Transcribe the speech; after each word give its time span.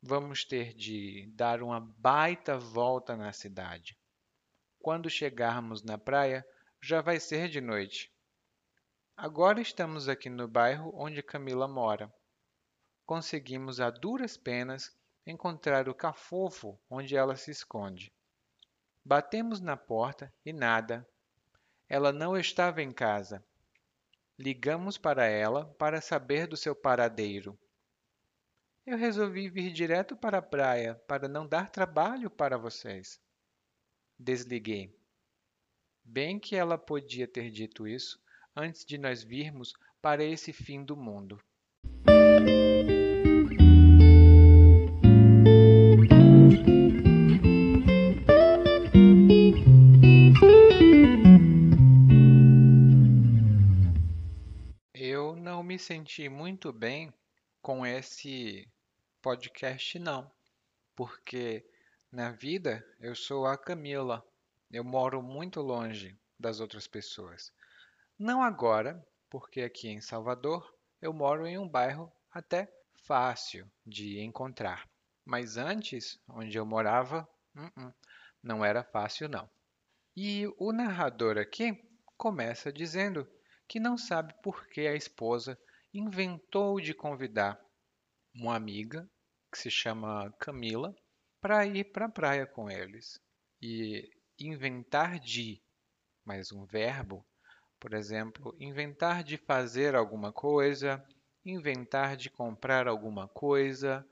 Vamos 0.01 0.45
ter 0.45 0.73
de 0.73 1.25
dar 1.33 1.63
uma 1.63 1.79
baita 1.79 2.57
volta 2.57 3.17
na 3.17 3.33
cidade. 3.33 3.97
Quando 4.79 5.09
chegarmos 5.09 5.81
na 5.81 5.97
praia, 5.97 6.45
já 6.81 7.01
vai 7.01 7.19
ser 7.19 7.49
de 7.49 7.59
noite. 7.59 8.13
Agora 9.17 9.61
estamos 9.61 10.07
aqui 10.07 10.29
no 10.29 10.47
bairro 10.47 10.91
onde 10.93 11.23
Camila 11.23 11.67
mora. 11.67 12.13
Conseguimos 13.05 13.79
a 13.79 13.89
duras 13.89 14.37
penas 14.37 14.95
encontrar 15.25 15.89
o 15.89 15.95
cafofo 15.95 16.79
onde 16.89 17.15
ela 17.15 17.35
se 17.35 17.49
esconde. 17.49 18.13
Batemos 19.03 19.59
na 19.59 19.75
porta 19.75 20.33
e 20.45 20.53
nada, 20.53 21.07
ela 21.93 22.11
não 22.11 22.35
estava 22.35 22.81
em 22.81 22.91
casa. 22.91 23.45
Ligamos 24.39 24.97
para 24.97 25.27
ela 25.27 25.67
para 25.77 26.01
saber 26.01 26.47
do 26.47 26.57
seu 26.57 26.75
paradeiro. 26.75 27.55
Eu 28.83 28.97
resolvi 28.97 29.47
vir 29.47 29.71
direto 29.71 30.17
para 30.17 30.39
a 30.39 30.41
praia 30.41 30.95
para 31.07 31.27
não 31.27 31.47
dar 31.47 31.69
trabalho 31.69 32.31
para 32.31 32.57
vocês. 32.57 33.21
Desliguei. 34.17 34.91
Bem 36.03 36.39
que 36.39 36.55
ela 36.55 36.79
podia 36.79 37.27
ter 37.27 37.51
dito 37.51 37.87
isso 37.87 38.19
antes 38.55 38.83
de 38.83 38.97
nós 38.97 39.21
virmos 39.23 39.71
para 40.01 40.23
esse 40.23 40.51
fim 40.51 40.83
do 40.83 40.97
mundo. 40.97 41.39
Senti 55.83 56.29
muito 56.29 56.71
bem 56.71 57.13
com 57.61 57.85
esse 57.85 58.65
podcast, 59.21 59.99
não, 59.99 60.31
porque 60.95 61.65
na 62.09 62.31
vida 62.31 62.87
eu 63.01 63.13
sou 63.13 63.45
a 63.45 63.57
Camila, 63.57 64.25
eu 64.71 64.81
moro 64.81 65.21
muito 65.21 65.59
longe 65.59 66.17
das 66.39 66.61
outras 66.61 66.87
pessoas. 66.87 67.51
Não 68.17 68.41
agora, 68.41 69.05
porque 69.29 69.61
aqui 69.61 69.89
em 69.89 69.99
Salvador 69.99 70.73
eu 71.01 71.11
moro 71.11 71.45
em 71.45 71.57
um 71.57 71.67
bairro 71.67 72.09
até 72.31 72.73
fácil 73.05 73.69
de 73.85 74.21
encontrar, 74.21 74.87
mas 75.25 75.57
antes, 75.57 76.17
onde 76.29 76.57
eu 76.57 76.65
morava, 76.65 77.27
uh 77.57 77.81
-uh, 77.81 77.93
não 78.41 78.63
era 78.63 78.85
fácil 78.85 79.27
não. 79.27 79.49
E 80.15 80.47
o 80.57 80.71
narrador 80.71 81.37
aqui 81.37 81.77
começa 82.17 82.71
dizendo 82.71 83.29
que 83.67 83.81
não 83.81 83.97
sabe 83.97 84.33
por 84.41 84.65
que 84.67 84.87
a 84.87 84.95
esposa 84.95 85.59
inventou 85.93 86.81
de 86.81 86.91
convidar 86.91 87.63
uma 88.33 88.55
amiga, 88.55 89.07
que 89.51 89.59
se 89.59 89.69
chama 89.69 90.33
Camila, 90.39 90.95
para 91.39 91.65
ir 91.67 91.83
para 91.91 92.07
a 92.07 92.09
praia 92.09 92.47
com 92.47 92.67
eles. 92.67 93.21
E 93.61 94.09
inventar 94.39 95.19
de, 95.19 95.61
mais 96.25 96.51
um 96.51 96.65
verbo, 96.65 97.23
por 97.79 97.93
exemplo, 97.93 98.55
inventar 98.59 99.23
de 99.23 99.37
fazer 99.37 99.93
alguma 99.93 100.33
coisa, 100.33 101.05
inventar 101.45 102.17
de 102.17 102.29
comprar 102.29 102.87
alguma 102.87 103.27
coisa. 103.27 104.03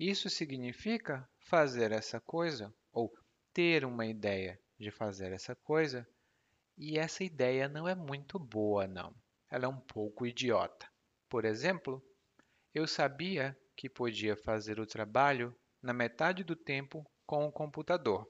Isso 0.00 0.28
significa 0.28 1.28
fazer 1.38 1.92
essa 1.92 2.20
coisa 2.20 2.74
ou 2.92 3.14
ter 3.52 3.84
uma 3.84 4.04
ideia 4.04 4.58
de 4.76 4.90
fazer 4.90 5.32
essa 5.32 5.54
coisa 5.54 6.04
e 6.76 6.98
essa 6.98 7.22
ideia 7.22 7.68
não 7.68 7.86
é 7.86 7.94
muito 7.94 8.36
boa, 8.36 8.88
não. 8.88 9.14
Ela 9.48 9.66
é 9.66 9.68
um 9.68 9.78
pouco 9.78 10.26
idiota. 10.26 10.92
Por 11.34 11.44
exemplo, 11.44 12.00
eu 12.72 12.86
sabia 12.86 13.58
que 13.76 13.88
podia 13.88 14.36
fazer 14.36 14.78
o 14.78 14.86
trabalho 14.86 15.52
na 15.82 15.92
metade 15.92 16.44
do 16.44 16.54
tempo 16.54 17.04
com 17.26 17.44
o 17.44 17.50
computador, 17.50 18.24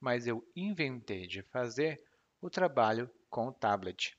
mas 0.00 0.26
eu 0.26 0.44
inventei 0.56 1.28
de 1.28 1.44
fazer 1.44 1.96
o 2.40 2.50
trabalho 2.50 3.08
com 3.30 3.46
o 3.46 3.52
tablet. 3.52 4.18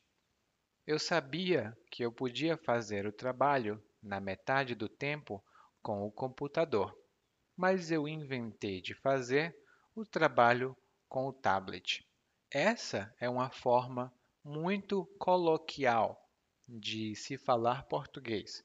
Eu 0.88 0.98
sabia 0.98 1.78
que 1.92 2.06
eu 2.06 2.10
podia 2.10 2.56
fazer 2.56 3.06
o 3.06 3.12
trabalho 3.12 3.84
na 4.02 4.22
metade 4.22 4.76
do 4.76 4.88
tempo 4.88 5.44
com 5.84 6.08
o 6.08 6.10
computador, 6.10 6.98
mas 7.54 7.92
eu 7.92 8.08
inventei 8.08 8.82
de 8.82 8.94
fazer 8.94 9.54
o 9.94 10.06
trabalho 10.06 10.74
com 11.10 11.28
o 11.28 11.34
tablet. 11.34 12.08
Essa 12.50 13.14
é 13.20 13.30
uma 13.30 13.50
forma 13.50 14.10
muito 14.42 15.06
coloquial 15.20 16.25
de 16.68 17.16
se 17.16 17.38
falar 17.38 17.84
português, 17.84 18.64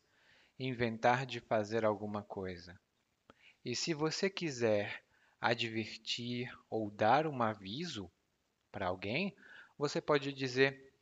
inventar 0.59 1.27
de 1.27 1.41
fazer 1.41 1.85
alguma 1.85 2.23
coisa. 2.23 2.79
E 3.65 3.77
se 3.77 3.93
você 3.93 4.31
quiser 4.31 5.03
advertir 5.41 6.51
ou 6.69 6.91
dar 6.91 7.27
um 7.27 7.43
aviso 7.43 8.11
para 8.73 8.87
alguém, 8.87 9.35
você 9.77 10.01
pode 10.01 10.33
dizer: 10.33 10.93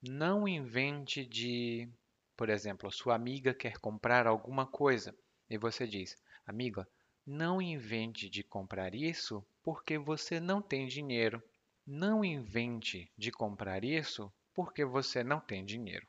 não 0.00 0.48
invente 0.48 1.24
de, 1.24 1.88
por 2.36 2.48
exemplo, 2.48 2.90
sua 2.90 3.14
amiga 3.14 3.54
quer 3.54 3.78
comprar 3.78 4.26
alguma 4.26 4.66
coisa 4.66 5.16
e 5.48 5.56
você 5.56 5.86
diz: 5.86 6.16
amiga, 6.46 6.88
não 7.24 7.62
invente 7.62 8.28
de 8.28 8.42
comprar 8.42 8.94
isso 8.94 9.44
porque 9.62 9.96
você 9.96 10.40
não 10.40 10.60
tem 10.60 10.88
dinheiro. 10.88 11.42
Não 11.86 12.24
invente 12.24 13.12
de 13.16 13.30
comprar 13.30 13.84
isso 13.84 14.32
porque 14.54 14.84
você 14.84 15.22
não 15.22 15.40
tem 15.40 15.64
dinheiro. 15.64 16.06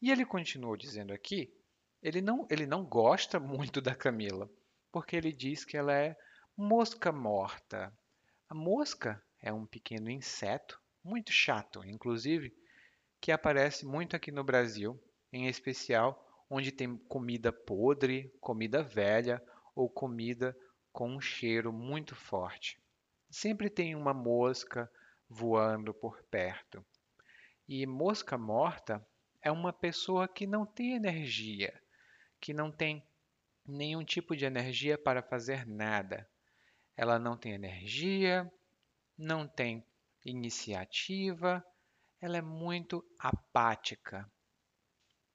E 0.00 0.10
ele 0.10 0.24
continuou 0.24 0.76
dizendo 0.76 1.12
aqui, 1.12 1.52
ele 2.02 2.20
não, 2.20 2.46
ele 2.50 2.66
não 2.66 2.84
gosta 2.84 3.40
muito 3.40 3.80
da 3.80 3.94
Camila, 3.94 4.50
porque 4.92 5.16
ele 5.16 5.32
diz 5.32 5.64
que 5.64 5.76
ela 5.76 5.92
é 5.92 6.16
mosca 6.56 7.10
morta. 7.10 7.92
A 8.48 8.54
mosca 8.54 9.22
é 9.40 9.52
um 9.52 9.66
pequeno 9.66 10.10
inseto, 10.10 10.80
muito 11.02 11.32
chato, 11.32 11.84
inclusive, 11.84 12.54
que 13.20 13.32
aparece 13.32 13.86
muito 13.86 14.14
aqui 14.14 14.30
no 14.30 14.44
Brasil, 14.44 15.02
em 15.32 15.46
especial 15.46 16.22
onde 16.48 16.70
tem 16.70 16.96
comida 17.08 17.52
podre, 17.52 18.32
comida 18.40 18.82
velha 18.82 19.42
ou 19.74 19.90
comida 19.90 20.56
com 20.92 21.10
um 21.10 21.20
cheiro 21.20 21.72
muito 21.72 22.14
forte 22.14 22.80
sempre 23.30 23.68
tem 23.68 23.94
uma 23.94 24.14
mosca 24.14 24.90
voando 25.28 25.92
por 25.92 26.22
perto. 26.30 26.84
E 27.68 27.86
mosca 27.86 28.38
morta 28.38 29.06
é 29.42 29.50
uma 29.50 29.72
pessoa 29.72 30.26
que 30.28 30.46
não 30.46 30.64
tem 30.66 30.94
energia, 30.94 31.72
que 32.40 32.52
não 32.52 32.70
tem 32.70 33.06
nenhum 33.64 34.04
tipo 34.04 34.36
de 34.36 34.44
energia 34.44 34.96
para 34.96 35.22
fazer 35.22 35.66
nada. 35.66 36.28
Ela 36.96 37.18
não 37.18 37.36
tem 37.36 37.52
energia, 37.52 38.50
não 39.18 39.46
tem 39.46 39.84
iniciativa, 40.24 41.64
ela 42.20 42.36
é 42.36 42.42
muito 42.42 43.04
apática. 43.18 44.30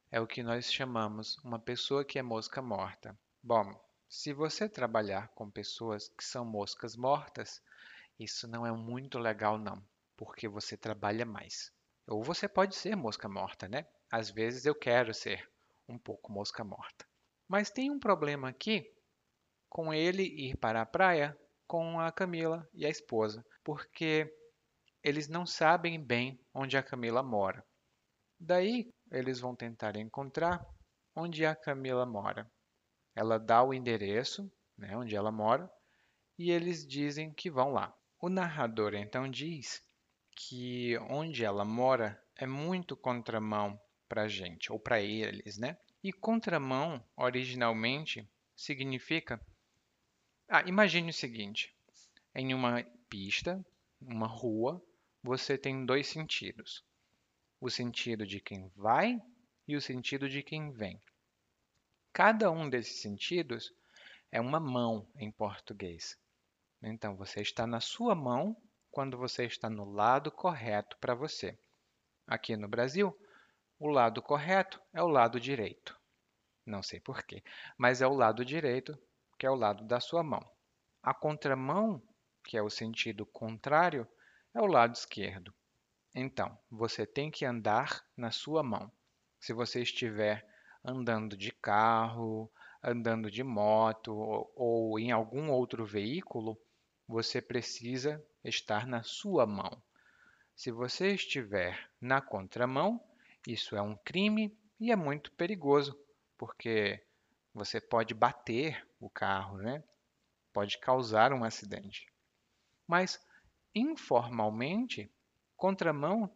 É 0.10 0.20
o 0.20 0.28
que 0.28 0.44
nós 0.44 0.72
chamamos 0.72 1.38
uma 1.38 1.60
pessoa 1.60 2.04
que 2.04 2.20
é 2.20 2.22
mosca 2.22 2.62
morta. 2.62 3.18
Bom, 3.42 3.74
se 4.10 4.34
você 4.34 4.68
trabalhar 4.68 5.30
com 5.30 5.50
pessoas 5.50 6.10
que 6.10 6.24
são 6.24 6.44
moscas 6.44 6.96
mortas, 6.96 7.62
isso 8.20 8.48
não 8.48 8.66
é 8.66 8.72
muito 8.72 9.18
legal 9.18 9.58
não, 9.58 9.82
porque 10.18 10.48
você 10.48 10.76
trabalha 10.76 11.26
mais. 11.26 11.72
Ou 12.08 12.24
você 12.24 12.48
pode 12.48 12.76
ser 12.76 12.96
mosca 12.96 13.30
morta, 13.30 13.68
né? 13.68 13.86
Às 14.12 14.30
vezes 14.30 14.66
eu 14.66 14.76
quero 14.76 15.14
ser 15.14 15.50
um 15.88 15.98
pouco 15.98 16.32
mosca 16.32 16.64
morta. 16.64 17.06
Mas 17.48 17.70
tem 17.70 17.92
um 17.92 18.00
problema 18.00 18.50
aqui 18.50 18.90
com 19.70 19.94
ele 19.94 20.24
ir 20.24 20.58
para 20.58 20.82
a 20.82 20.86
praia 20.86 21.38
com 21.68 22.00
a 22.00 22.12
Camila 22.12 22.68
e 22.74 22.86
a 22.86 22.90
esposa, 22.90 23.46
porque 23.64 24.30
eles 25.04 25.30
não 25.30 25.46
sabem 25.46 26.04
bem 26.04 26.40
onde 26.54 26.76
a 26.78 26.84
Camila 26.84 27.24
mora. 27.24 27.66
Daí 28.40 28.94
eles 29.12 29.40
vão 29.40 29.56
tentar 29.56 29.96
encontrar 29.96 30.66
onde 31.16 31.46
a 31.46 31.56
Camila 31.56 32.06
mora. 32.06 32.52
Ela 33.16 33.38
dá 33.38 33.64
o 33.64 33.74
endereço, 33.74 34.52
né, 34.78 34.96
onde 34.98 35.16
ela 35.16 35.32
mora, 35.32 35.72
e 36.38 36.52
eles 36.52 36.86
dizem 36.86 37.34
que 37.34 37.50
vão 37.50 37.72
lá. 37.72 37.96
O 38.20 38.30
narrador 38.30 38.94
então 38.94 39.30
diz 39.30 39.84
que 40.36 40.98
onde 41.10 41.44
ela 41.44 41.66
mora 41.66 42.22
é 42.36 42.46
muito 42.46 42.96
contramão 42.96 43.80
para 44.08 44.24
a 44.24 44.28
gente, 44.28 44.72
ou 44.72 44.80
para 44.80 45.02
eles, 45.02 45.58
né? 45.58 45.78
E 46.04 46.12
contramão, 46.12 47.04
originalmente, 47.16 48.28
significa. 48.56 49.40
Ah, 50.50 50.64
imagine 50.68 51.10
o 51.10 51.14
seguinte: 51.14 51.76
em 52.34 52.54
uma 52.54 52.84
pista, 53.10 53.64
uma 54.02 54.28
rua, 54.28 54.84
você 55.24 55.58
tem 55.58 55.86
dois 55.86 56.08
sentidos: 56.08 56.84
o 57.60 57.70
sentido 57.70 58.26
de 58.26 58.40
quem 58.40 58.68
vai 58.76 59.22
e 59.68 59.76
o 59.76 59.82
sentido 59.82 60.28
de 60.28 60.42
quem 60.42 60.72
vem. 60.72 61.00
Cada 62.12 62.52
um 62.52 62.70
desses 62.70 63.02
sentidos 63.02 63.74
é 64.32 64.42
uma 64.42 64.60
mão 64.60 65.08
em 65.16 65.32
português. 65.32 66.18
Então, 66.82 67.16
você 67.16 67.42
está 67.42 67.68
na 67.68 67.80
sua 67.80 68.16
mão 68.16 68.58
quando 68.92 69.18
você 69.18 69.46
está 69.46 69.70
no 69.70 69.86
lado 69.86 70.32
correto 70.32 70.98
para 71.00 71.16
você. 71.16 71.58
Aqui 72.28 72.56
no 72.56 72.68
Brasil, 72.68 73.18
o 73.80 73.88
lado 73.88 74.22
correto 74.22 74.80
é 74.94 75.02
o 75.02 75.08
lado 75.08 75.40
direito. 75.40 76.00
Não 76.66 76.84
sei 76.84 77.00
porquê, 77.00 77.44
mas 77.78 78.02
é 78.02 78.08
o 78.08 78.14
lado 78.14 78.46
direito, 78.46 78.98
que 79.40 79.46
é 79.46 79.50
o 79.50 79.56
lado 79.56 79.84
da 79.86 80.00
sua 80.00 80.22
mão. 80.22 80.48
A 81.02 81.14
contramão, 81.14 82.02
que 82.44 82.58
é 82.58 82.62
o 82.62 82.70
sentido 82.70 83.26
contrário, 83.26 84.08
é 84.54 84.62
o 84.62 84.68
lado 84.68 84.94
esquerdo. 84.94 85.54
Então, 86.14 86.58
você 86.70 87.06
tem 87.06 87.32
que 87.32 87.46
andar 87.46 88.06
na 88.16 88.30
sua 88.30 88.62
mão. 88.62 88.92
Se 89.40 89.54
você 89.54 89.82
estiver 89.82 90.46
andando 90.84 91.38
de 91.38 91.52
carro, 91.52 92.52
andando 92.84 93.32
de 93.32 93.44
moto 93.44 94.14
ou, 94.56 95.00
em 95.00 95.12
algum 95.12 95.50
outro 95.50 95.86
veículo, 95.86 96.60
você 97.08 97.42
precisa 97.42 98.24
estar 98.44 98.88
na 98.88 99.04
sua 99.04 99.46
mão. 99.46 99.82
Se 100.56 100.72
você 100.72 101.14
estiver 101.14 101.90
na 102.00 102.22
contramão, 102.22 103.02
isso 103.48 103.76
é 103.76 103.82
um 103.82 103.96
crime 103.98 104.56
e 104.80 104.92
é 104.92 104.96
muito 104.96 105.32
perigoso, 105.34 105.98
porque 106.38 107.04
você 107.54 107.82
pode 107.82 108.14
bater 108.14 108.88
o 109.00 109.10
carro, 109.10 109.58
né? 109.58 109.84
Pode 110.54 110.78
causar 110.80 111.34
um 111.34 111.44
acidente. 111.44 112.06
Mas 112.88 113.20
informalmente, 113.74 115.10
contramão, 115.56 116.30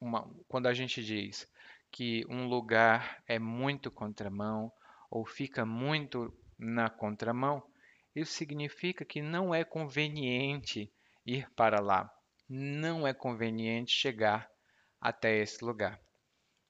uma, 0.00 0.28
quando 0.48 0.66
a 0.66 0.74
gente 0.74 1.04
diz 1.04 1.48
que 1.90 2.24
um 2.28 2.48
lugar 2.48 3.22
é 3.26 3.38
muito 3.38 3.90
contramão 3.90 4.72
ou 5.10 5.26
fica 5.26 5.64
muito 5.66 6.34
na 6.58 6.88
contramão, 6.88 7.62
isso 8.14 8.32
significa 8.32 9.04
que 9.04 9.20
não 9.20 9.54
é 9.54 9.64
conveniente 9.64 10.92
ir 11.24 11.50
para 11.52 11.80
lá 11.80 12.12
não 12.48 13.06
é 13.06 13.14
conveniente 13.14 13.92
chegar 13.92 14.50
até 15.00 15.38
esse 15.38 15.64
lugar. 15.64 16.00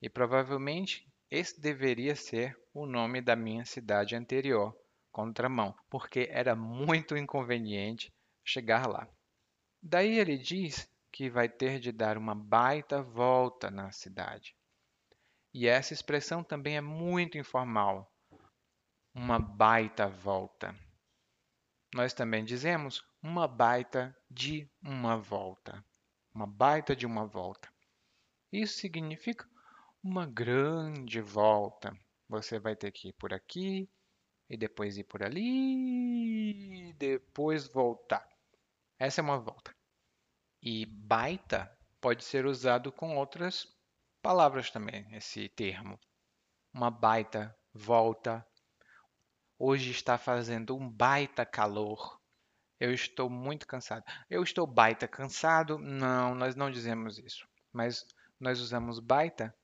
E 0.00 0.08
provavelmente 0.08 1.06
esse 1.31 1.60
deveria 1.60 2.14
ser 2.14 2.56
o 2.72 2.87
nome 2.87 3.20
da 3.20 3.34
minha 3.34 3.64
cidade 3.64 4.14
anterior, 4.14 4.76
Contramão, 5.10 5.75
porque 5.90 6.28
era 6.31 6.54
muito 6.54 7.16
inconveniente 7.16 8.12
chegar 8.44 8.87
lá. 8.87 9.06
Daí 9.82 10.19
ele 10.19 10.38
diz 10.38 10.88
que 11.10 11.28
vai 11.28 11.49
ter 11.49 11.78
de 11.78 11.93
dar 11.93 12.16
uma 12.16 12.34
baita 12.34 13.02
volta 13.02 13.70
na 13.70 13.93
cidade. 13.93 14.56
E 15.52 15.69
essa 15.69 15.93
expressão 15.93 16.43
também 16.43 16.76
é 16.76 16.81
muito 16.81 17.37
informal. 17.37 18.10
Uma 19.14 19.38
baita 19.38 20.08
volta. 20.08 20.75
Nós 21.94 22.14
também 22.14 22.43
dizemos 22.43 23.04
uma 23.22 23.46
baita 23.46 24.16
de 24.28 24.69
uma 24.82 25.16
volta. 25.16 25.84
Uma 26.34 26.46
baita 26.46 26.96
de 26.96 27.06
uma 27.06 27.24
volta. 27.24 27.72
Isso 28.50 28.78
significa 28.78 29.48
uma 30.02 30.26
grande 30.26 31.20
volta. 31.20 31.96
Você 32.28 32.58
vai 32.58 32.74
ter 32.74 32.90
que 32.90 33.08
ir 33.08 33.12
por 33.12 33.32
aqui 33.32 33.88
e 34.50 34.56
depois 34.56 34.98
ir 34.98 35.04
por 35.04 35.22
ali 35.22 36.88
e 36.88 36.92
depois 36.94 37.69
voltar. 37.69 38.26
Essa 38.98 39.20
é 39.20 39.25
uma 39.25 39.38
volta. 39.38 39.75
E 40.60 40.84
baita 40.86 41.70
pode 42.00 42.25
ser 42.25 42.44
usado 42.46 42.90
com 42.90 43.16
outras 43.16 43.66
palavras 44.20 44.70
também, 44.70 45.06
esse 45.14 45.48
termo. 45.48 45.98
Uma 46.72 46.90
baita 46.90 47.56
volta. 47.72 48.46
Hoje 49.58 49.90
está 49.90 50.18
fazendo 50.18 50.76
um 50.76 50.90
baita 50.90 51.46
calor. 51.46 52.21
Eu 52.82 52.93
estou 52.93 53.31
muito 53.31 53.64
cansado. 53.64 54.05
Eu 54.29 54.43
estou 54.43 54.67
baita 54.67 55.06
cansado? 55.06 55.79
Não, 55.79 56.34
nós 56.34 56.56
não 56.56 56.69
dizemos 56.69 57.17
isso. 57.17 57.46
Mas 57.73 58.05
nós 58.40 58.58
usamos 58.58 58.99
baita 58.99 59.55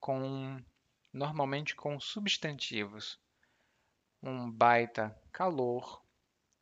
com 0.00 0.58
normalmente 1.12 1.76
com 1.76 2.00
substantivos. 2.00 3.20
Um 4.22 4.50
baita 4.50 5.14
calor. 5.30 6.02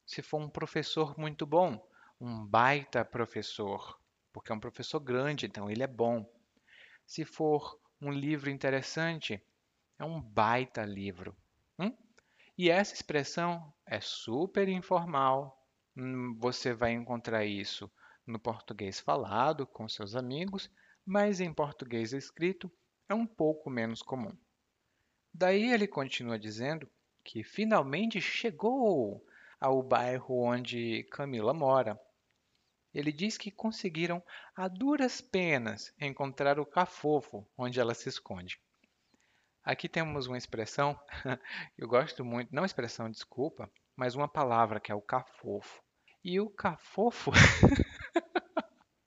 Se 0.05 0.21
for 0.21 0.41
um 0.41 0.51
professor 0.51 1.17
muito 1.17 1.47
bom, 1.47 1.81
um 2.21 2.45
baita 2.45 3.05
professor, 3.05 3.97
porque 4.33 4.51
é 4.51 4.55
um 4.57 4.59
professor 4.59 4.99
grande, 4.99 5.47
então 5.47 5.71
ele 5.71 5.85
é 5.85 5.87
bom. 5.87 6.29
Se 7.07 7.25
for 7.25 7.79
um 8.01 8.11
livro 8.11 8.51
interessante, 8.51 9.41
é 9.97 10.05
um 10.05 10.21
baita 10.21 10.85
livro. 10.85 11.37
Hum? 11.79 11.97
E 12.59 12.69
essa 12.69 12.95
expressão 12.95 13.73
é 13.87 14.01
super 14.01 14.69
informal, 14.69 15.60
você 16.39 16.73
vai 16.73 16.93
encontrar 16.93 17.45
isso 17.45 17.91
no 18.27 18.39
português 18.39 19.01
falado 19.01 19.67
com 19.67 19.89
seus 19.89 20.15
amigos, 20.15 20.71
mas 21.05 21.41
em 21.41 21.53
português 21.53 22.13
escrito 22.13 22.71
é 23.09 23.15
um 23.15 23.27
pouco 23.27 23.69
menos 23.69 24.03
comum. 24.03 24.37
Daí 25.33 25.73
ele 25.73 25.87
continua 25.87 26.39
dizendo 26.39 26.89
que 27.25 27.43
finalmente 27.43 28.21
chegou 28.21 29.25
ao 29.61 29.83
bairro 29.83 30.43
onde 30.43 31.05
Camila 31.11 31.53
mora. 31.53 32.01
Ele 32.93 33.13
diz 33.13 33.39
que 33.39 33.51
conseguiram 33.51 34.23
a 34.57 34.67
duras 34.67 35.21
penas 35.21 35.95
encontrar 36.01 36.59
o 36.59 36.67
cafofo 36.67 37.47
onde 37.57 37.79
ela 37.79 37.95
se 37.95 38.09
esconde. 38.09 38.61
Aqui 39.63 39.89
temos 39.89 40.27
uma 40.27 40.39
expressão, 40.39 40.99
eu 41.77 41.87
gosto 41.87 42.25
muito, 42.25 42.53
não 42.53 42.65
expressão, 42.65 43.11
desculpa, 43.11 43.71
mas 44.01 44.15
uma 44.15 44.27
palavra 44.27 44.81
que 44.81 44.91
é 44.91 44.95
o 44.95 45.03
cafofo. 45.03 45.83
E 46.25 46.41
o 46.41 46.49
cafofo. 46.49 47.31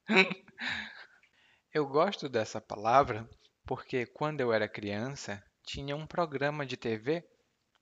eu 1.74 1.88
gosto 1.88 2.30
dessa 2.30 2.62
palavra 2.62 3.28
porque 3.66 4.06
quando 4.06 4.42
eu 4.42 4.54
era 4.54 4.70
criança 4.70 5.44
tinha 5.64 5.96
um 5.96 6.06
programa 6.06 6.64
de 6.64 6.78
TV 6.78 7.28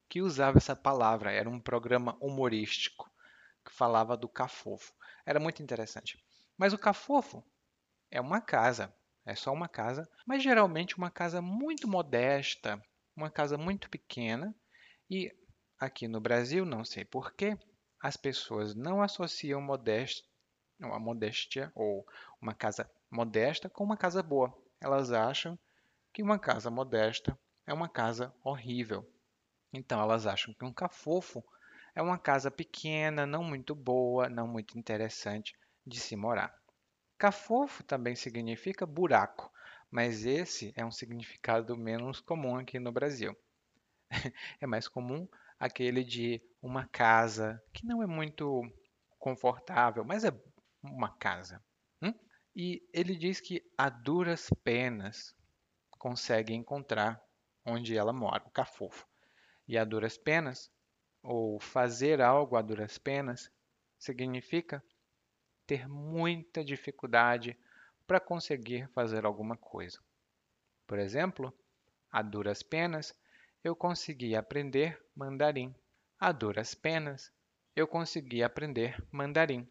que 0.08 0.22
usava 0.22 0.58
essa 0.58 0.74
palavra. 0.74 1.34
Era 1.34 1.50
um 1.50 1.60
programa 1.60 2.16
humorístico 2.22 3.12
que 3.66 3.74
falava 3.74 4.16
do 4.16 4.30
cafofo. 4.30 4.94
Era 5.26 5.38
muito 5.38 5.62
interessante. 5.62 6.18
Mas 6.58 6.72
o 6.72 6.78
cafofo 6.78 7.44
é 8.10 8.22
uma 8.22 8.40
casa, 8.40 8.96
é 9.26 9.36
só 9.36 9.52
uma 9.52 9.68
casa, 9.68 10.10
mas 10.26 10.42
geralmente 10.42 10.98
uma 10.98 11.12
casa 11.12 11.42
muito 11.42 11.90
modesta, 11.90 12.82
uma 13.18 13.30
casa 13.30 13.58
muito 13.58 13.90
pequena 13.90 14.56
e 15.10 15.30
Aqui 15.82 16.08
no 16.08 16.22
Brasil, 16.22 16.64
não 16.64 16.86
sei 16.86 17.04
porquê, 17.04 17.58
as 18.00 18.16
pessoas 18.16 18.76
não 18.76 19.02
associam 19.02 19.60
modéstia, 19.60 20.24
a 20.80 21.00
modéstia 21.00 21.72
ou 21.74 22.06
uma 22.40 22.54
casa 22.54 22.88
modesta 23.10 23.68
com 23.68 23.84
uma 23.84 23.98
casa 23.98 24.22
boa. 24.22 24.56
Elas 24.80 25.12
acham 25.12 25.58
que 26.14 26.22
uma 26.22 26.38
casa 26.38 26.70
modesta 26.70 27.36
é 27.66 27.74
uma 27.74 27.90
casa 27.90 28.32
horrível. 28.44 29.12
Então 29.74 30.00
elas 30.00 30.28
acham 30.28 30.54
que 30.54 30.64
um 30.64 30.72
cafofo 30.72 31.44
é 31.96 32.02
uma 32.04 32.20
casa 32.20 32.52
pequena, 32.52 33.26
não 33.26 33.44
muito 33.44 33.74
boa, 33.74 34.30
não 34.30 34.48
muito 34.48 34.78
interessante 34.78 35.58
de 35.84 36.00
se 36.00 36.16
morar. 36.16 36.56
Cafofo 37.18 37.84
também 37.84 38.16
significa 38.16 38.86
buraco, 38.86 39.52
mas 39.90 40.28
esse 40.28 40.72
é 40.76 40.86
um 40.86 40.92
significado 40.92 41.76
menos 41.76 42.22
comum 42.22 42.56
aqui 42.56 42.78
no 42.78 42.92
Brasil. 42.92 43.36
É 44.60 44.68
mais 44.68 44.88
comum 44.88 45.28
aquele 45.60 46.04
de 46.04 46.42
uma 46.62 46.86
casa 46.88 47.62
que 47.74 47.86
não 47.86 48.04
é 48.04 48.08
muito 48.08 48.62
confortável, 49.18 50.04
mas 50.04 50.24
é 50.24 50.32
uma 50.84 51.16
casa. 51.18 51.64
Hum? 52.02 52.14
E 52.56 52.88
ele 52.94 53.16
diz 53.16 53.40
que 53.40 53.64
a 53.78 53.90
duras 53.90 54.50
penas 54.64 55.36
consegue 55.92 56.54
encontrar 56.54 57.22
onde 57.66 57.96
ela 57.96 58.12
mora, 58.12 58.44
o 58.46 58.52
cafofo. 58.52 59.08
E 59.68 59.78
a 59.78 59.86
duras 59.86 60.18
penas, 60.18 60.72
ou 61.22 61.60
fazer 61.60 62.22
algo 62.22 62.56
a 62.56 62.62
duras 62.62 62.98
penas, 62.98 63.52
significa 64.00 64.84
ter 65.68 65.88
muita 65.88 66.66
dificuldade 66.66 67.58
para 68.08 68.20
conseguir 68.20 68.90
fazer 68.90 69.26
alguma 69.26 69.56
coisa. 69.56 70.00
Por 70.88 71.00
exemplo, 71.00 71.54
a 72.12 72.22
duras 72.22 72.64
penas, 72.64 73.16
eu 73.64 73.76
consegui 73.76 74.36
aprender 74.36 75.00
mandarim. 75.16 75.74
A 76.20 76.32
duras 76.32 76.74
penas, 76.74 77.32
eu 77.76 77.88
consegui 77.88 78.44
aprender 78.44 79.04
mandarim. 79.12 79.68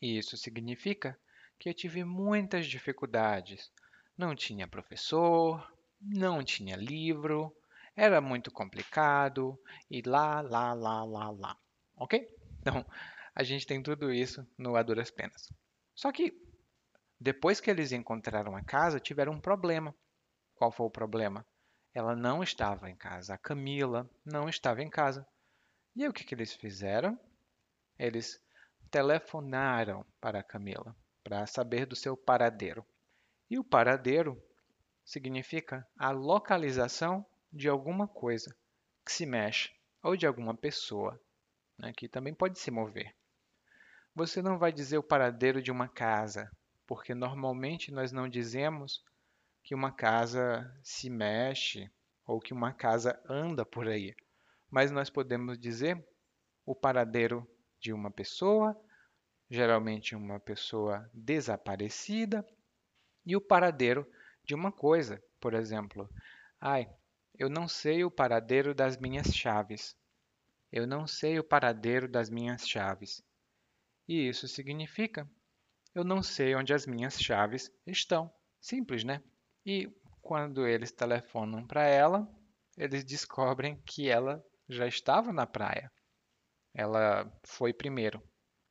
E 0.00 0.18
isso 0.18 0.36
significa 0.36 1.18
que 1.58 1.68
eu 1.68 1.74
tive 1.74 2.04
muitas 2.04 2.66
dificuldades. 2.66 3.70
Não 4.16 4.34
tinha 4.34 4.68
professor, 4.68 5.72
não 6.00 6.42
tinha 6.42 6.76
livro, 6.76 7.54
era 7.96 8.20
muito 8.20 8.50
complicado 8.50 9.58
e 9.90 10.02
lá, 10.02 10.40
lá, 10.40 10.72
lá, 10.72 11.04
lá, 11.04 11.30
lá. 11.30 11.56
Ok? 11.96 12.28
Então, 12.60 12.84
a 13.34 13.42
gente 13.42 13.66
tem 13.66 13.82
tudo 13.82 14.12
isso 14.12 14.46
no 14.56 14.76
A 14.76 14.82
Duras 14.82 15.10
Penas. 15.10 15.52
Só 15.94 16.10
que 16.10 16.32
depois 17.20 17.60
que 17.60 17.70
eles 17.70 17.92
encontraram 17.92 18.56
a 18.56 18.62
casa, 18.62 18.98
tiveram 18.98 19.32
um 19.32 19.40
problema. 19.40 19.94
Qual 20.54 20.72
foi 20.72 20.86
o 20.86 20.90
problema? 20.90 21.46
Ela 21.94 22.16
não 22.16 22.42
estava 22.42 22.90
em 22.90 22.96
casa. 22.96 23.34
A 23.34 23.38
Camila 23.38 24.10
não 24.24 24.48
estava 24.48 24.82
em 24.82 24.90
casa. 24.90 25.26
E 25.94 26.02
aí 26.02 26.08
o 26.08 26.12
que, 26.12 26.24
que 26.24 26.34
eles 26.34 26.52
fizeram? 26.52 27.18
Eles 27.98 28.42
telefonaram 28.90 30.04
para 30.20 30.40
a 30.40 30.42
Camila 30.42 30.94
para 31.22 31.46
saber 31.46 31.86
do 31.86 31.94
seu 31.94 32.16
paradeiro. 32.16 32.84
E 33.48 33.58
o 33.58 33.64
paradeiro 33.64 34.42
significa 35.04 35.86
a 35.96 36.10
localização 36.10 37.24
de 37.52 37.68
alguma 37.68 38.08
coisa 38.08 38.54
que 39.04 39.12
se 39.12 39.24
mexe 39.24 39.70
ou 40.02 40.16
de 40.16 40.26
alguma 40.26 40.54
pessoa 40.54 41.20
né, 41.78 41.92
que 41.92 42.08
também 42.08 42.34
pode 42.34 42.58
se 42.58 42.70
mover. 42.70 43.14
Você 44.14 44.40
não 44.40 44.58
vai 44.58 44.72
dizer 44.72 44.98
o 44.98 45.02
paradeiro 45.02 45.60
de 45.60 45.70
uma 45.70 45.88
casa, 45.88 46.50
porque 46.86 47.14
normalmente 47.14 47.92
nós 47.92 48.12
não 48.12 48.28
dizemos 48.28 49.04
que 49.64 49.74
uma 49.74 49.90
casa 49.90 50.72
se 50.82 51.10
mexe 51.10 51.90
ou 52.26 52.38
que 52.38 52.52
uma 52.52 52.72
casa 52.72 53.20
anda 53.28 53.66
por 53.66 53.88
aí, 53.88 54.14
mas 54.70 54.90
nós 54.90 55.10
podemos 55.10 55.58
dizer 55.58 56.06
o 56.64 56.74
paradeiro 56.74 57.48
de 57.80 57.92
uma 57.92 58.10
pessoa, 58.10 58.78
geralmente 59.50 60.14
uma 60.14 60.38
pessoa 60.38 61.10
desaparecida, 61.12 62.46
e 63.26 63.34
o 63.34 63.40
paradeiro 63.40 64.06
de 64.44 64.54
uma 64.54 64.70
coisa, 64.70 65.22
por 65.40 65.54
exemplo, 65.54 66.08
ai, 66.60 66.88
eu 67.38 67.48
não 67.48 67.66
sei 67.66 68.04
o 68.04 68.10
paradeiro 68.10 68.74
das 68.74 68.96
minhas 68.96 69.34
chaves. 69.34 69.96
Eu 70.70 70.86
não 70.86 71.06
sei 71.06 71.38
o 71.38 71.44
paradeiro 71.44 72.06
das 72.06 72.28
minhas 72.28 72.68
chaves. 72.68 73.22
E 74.06 74.28
isso 74.28 74.46
significa 74.46 75.28
eu 75.94 76.02
não 76.02 76.22
sei 76.22 76.56
onde 76.56 76.74
as 76.74 76.86
minhas 76.86 77.20
chaves 77.20 77.70
estão. 77.86 78.32
Simples, 78.60 79.04
né? 79.04 79.22
E 79.66 79.90
quando 80.20 80.66
eles 80.66 80.92
telefonam 80.92 81.66
para 81.66 81.84
ela, 81.84 82.28
eles 82.76 83.04
descobrem 83.04 83.76
que 83.86 84.08
ela 84.08 84.44
já 84.68 84.86
estava 84.86 85.32
na 85.32 85.46
praia. 85.46 85.90
Ela 86.74 87.30
foi 87.44 87.72
primeiro. 87.72 88.22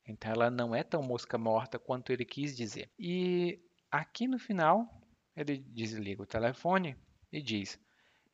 Então 0.06 0.30
ela 0.30 0.50
não 0.50 0.74
é 0.74 0.82
tão 0.82 1.02
mosca 1.02 1.38
morta 1.38 1.78
quanto 1.78 2.12
ele 2.12 2.24
quis 2.24 2.56
dizer. 2.56 2.90
E 2.98 3.60
aqui 3.90 4.28
no 4.28 4.38
final, 4.38 4.88
ele 5.34 5.58
desliga 5.58 6.22
o 6.22 6.26
telefone 6.26 6.96
e 7.32 7.40
diz: 7.40 7.80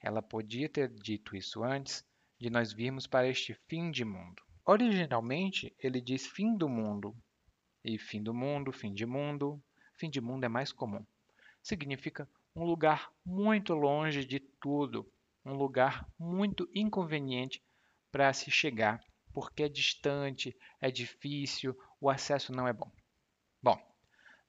Ela 0.00 0.20
podia 0.20 0.68
ter 0.68 0.88
dito 0.88 1.36
isso 1.36 1.62
antes 1.62 2.04
de 2.38 2.50
nós 2.50 2.72
virmos 2.72 3.06
para 3.06 3.28
este 3.28 3.54
fim 3.68 3.90
de 3.90 4.04
mundo. 4.04 4.42
Originalmente, 4.64 5.74
ele 5.78 6.00
diz 6.00 6.26
fim 6.26 6.56
do 6.56 6.68
mundo. 6.68 7.16
E 7.84 7.98
fim 7.98 8.22
do 8.22 8.34
mundo, 8.34 8.72
fim 8.72 8.92
de 8.92 9.06
mundo. 9.06 9.62
Fim 9.94 10.10
de 10.10 10.20
mundo 10.20 10.44
é 10.44 10.48
mais 10.48 10.72
comum. 10.72 11.04
Significa 11.62 12.28
um 12.60 12.64
lugar 12.64 13.10
muito 13.24 13.72
longe 13.72 14.22
de 14.22 14.38
tudo, 14.38 15.10
um 15.46 15.54
lugar 15.54 16.06
muito 16.18 16.68
inconveniente 16.74 17.64
para 18.12 18.30
se 18.34 18.50
chegar, 18.50 19.00
porque 19.32 19.62
é 19.62 19.68
distante, 19.68 20.54
é 20.78 20.90
difícil, 20.90 21.74
o 21.98 22.10
acesso 22.10 22.52
não 22.52 22.68
é 22.68 22.72
bom. 22.74 22.92
Bom, 23.62 23.78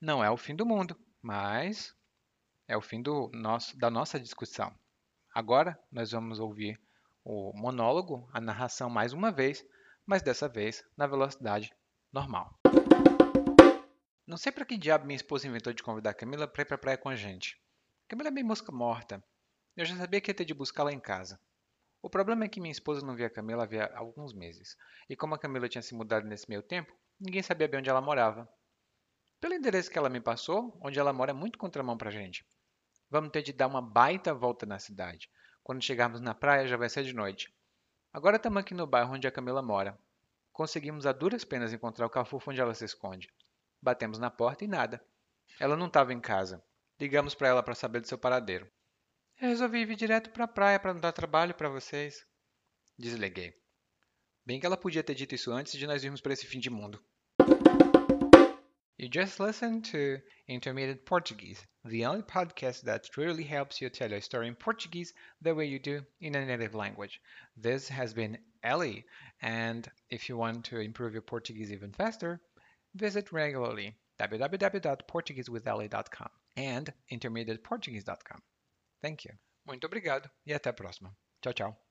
não 0.01 0.21
é 0.21 0.29
o 0.29 0.35
fim 0.35 0.53
do 0.53 0.65
mundo, 0.65 0.99
mas 1.21 1.95
é 2.67 2.75
o 2.75 2.81
fim 2.81 3.01
nosso, 3.31 3.77
da 3.79 3.89
nossa 3.89 4.19
discussão. 4.19 4.75
Agora 5.33 5.79
nós 5.89 6.11
vamos 6.11 6.37
ouvir 6.37 6.77
o 7.23 7.53
monólogo, 7.55 8.29
a 8.33 8.41
narração 8.41 8.89
mais 8.89 9.13
uma 9.13 9.31
vez, 9.31 9.65
mas 10.05 10.21
dessa 10.21 10.49
vez 10.49 10.83
na 10.97 11.07
velocidade 11.07 11.73
normal. 12.11 12.59
Não 14.27 14.35
sei 14.35 14.51
para 14.51 14.65
que 14.65 14.77
diabo 14.77 15.05
minha 15.05 15.15
esposa 15.15 15.47
inventou 15.47 15.71
de 15.71 15.81
convidar 15.81 16.09
a 16.09 16.13
Camila 16.13 16.45
para 16.45 16.63
ir 16.63 16.65
para 16.65 16.75
a 16.75 16.79
praia 16.79 16.97
com 16.97 17.07
a 17.07 17.15
gente. 17.15 17.61
Camila 18.11 18.27
é 18.27 18.31
bem 18.31 18.43
mosca 18.43 18.73
morta. 18.73 19.23
Eu 19.73 19.85
já 19.85 19.95
sabia 19.95 20.19
que 20.19 20.29
ia 20.29 20.35
ter 20.35 20.43
de 20.43 20.53
buscá-la 20.53 20.91
em 20.91 20.99
casa. 20.99 21.39
O 22.01 22.09
problema 22.09 22.43
é 22.43 22.49
que 22.49 22.59
minha 22.59 22.73
esposa 22.73 23.05
não 23.05 23.15
via 23.15 23.27
a 23.27 23.29
Camila 23.29 23.63
havia 23.63 23.85
alguns 23.95 24.33
meses, 24.33 24.75
e 25.09 25.15
como 25.15 25.33
a 25.33 25.39
Camila 25.39 25.69
tinha 25.69 25.81
se 25.81 25.95
mudado 25.95 26.27
nesse 26.27 26.49
meio 26.49 26.61
tempo, 26.61 26.93
ninguém 27.17 27.41
sabia 27.41 27.69
bem 27.69 27.79
onde 27.79 27.89
ela 27.89 28.01
morava. 28.01 28.49
Pelo 29.39 29.53
endereço 29.53 29.89
que 29.89 29.97
ela 29.97 30.09
me 30.09 30.19
passou, 30.19 30.77
onde 30.81 30.99
ela 30.99 31.13
mora 31.13 31.31
é 31.31 31.33
muito 31.33 31.57
contramão 31.57 31.97
pra 31.97 32.11
gente. 32.11 32.45
Vamos 33.09 33.31
ter 33.31 33.43
de 33.43 33.53
dar 33.53 33.67
uma 33.67 33.81
baita 33.81 34.33
volta 34.33 34.65
na 34.65 34.77
cidade. 34.77 35.31
Quando 35.63 35.81
chegarmos 35.81 36.19
na 36.19 36.35
praia 36.35 36.67
já 36.67 36.75
vai 36.75 36.89
ser 36.89 37.05
de 37.05 37.13
noite. 37.13 37.55
Agora 38.11 38.35
estamos 38.35 38.59
aqui 38.59 38.73
no 38.73 38.85
bairro 38.85 39.13
onde 39.13 39.25
a 39.25 39.31
Camila 39.31 39.61
mora. 39.61 39.97
Conseguimos 40.51 41.05
a 41.05 41.13
duras 41.13 41.45
penas 41.45 41.71
encontrar 41.71 42.07
o 42.07 42.09
cafufo 42.09 42.51
onde 42.51 42.59
ela 42.59 42.73
se 42.73 42.83
esconde. 42.83 43.33
Batemos 43.81 44.19
na 44.19 44.29
porta 44.29 44.65
e 44.65 44.67
nada. 44.67 45.01
Ela 45.57 45.77
não 45.77 45.87
estava 45.87 46.11
em 46.11 46.19
casa. 46.19 46.61
Ligamos 47.01 47.33
para 47.33 47.47
ela 47.47 47.63
para 47.63 47.73
saber 47.73 47.99
do 47.99 48.07
seu 48.07 48.15
paradeiro. 48.15 48.71
Eu 49.41 49.49
resolvi 49.49 49.83
vir 49.85 49.95
direto 49.95 50.29
para 50.29 50.43
a 50.43 50.47
praia 50.47 50.79
para 50.79 50.93
não 50.93 51.01
dar 51.01 51.11
trabalho 51.11 51.55
para 51.55 51.67
vocês. 51.67 52.23
Desliguei. 52.95 53.55
Bem 54.45 54.59
que 54.59 54.67
ela 54.67 54.77
podia 54.77 55.03
ter 55.03 55.15
dito 55.15 55.33
isso 55.33 55.51
antes 55.51 55.73
de 55.73 55.87
nós 55.87 56.03
irmos 56.03 56.21
para 56.21 56.31
esse 56.31 56.45
fim 56.45 56.59
de 56.59 56.69
mundo. 56.69 57.03
You 58.99 59.09
just 59.11 59.39
listened 59.39 59.91
to 59.91 60.21
Intermediate 60.47 61.03
Portuguese, 61.03 61.67
the 61.83 62.05
only 62.05 62.21
podcast 62.21 62.85
that 62.85 63.09
truly 63.09 63.51
helps 63.51 63.81
you 63.81 63.89
tell 63.89 64.13
a 64.13 64.21
story 64.21 64.47
in 64.47 64.53
Portuguese 64.53 65.11
the 65.41 65.55
way 65.55 65.65
you 65.65 65.79
do 65.79 66.05
in 66.19 66.35
a 66.35 66.45
native 66.45 66.77
language. 66.77 67.19
This 67.57 67.89
has 67.89 68.13
been 68.13 68.37
Ellie, 68.61 69.07
and 69.41 69.89
if 70.11 70.29
you 70.29 70.37
want 70.37 70.65
to 70.65 70.79
improve 70.79 71.13
your 71.13 71.23
Portuguese 71.23 71.71
even 71.71 71.93
faster, 71.93 72.39
visit 72.93 73.31
regularly 73.31 73.95
www.portuguesewithelly.com 74.19 76.29
and 76.55 76.93
intermediateportuguese.com. 77.11 78.41
Thank 79.01 79.27
you. 79.27 79.37
Muito 79.65 79.85
obrigado 79.85 80.29
e 80.45 80.53
até 80.53 80.69
a 80.69 80.73
próxima. 80.73 81.15
Tchau, 81.41 81.53
tchau. 81.53 81.77